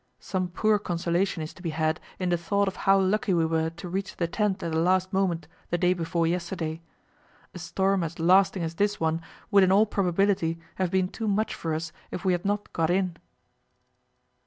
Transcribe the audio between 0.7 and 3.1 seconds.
consolation is to be had in the thought of how